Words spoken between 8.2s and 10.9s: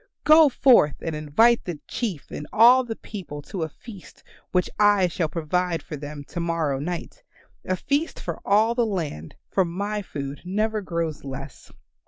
all the land, for my food never